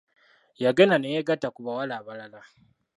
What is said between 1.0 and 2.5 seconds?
yeegatta ku bawala abalala.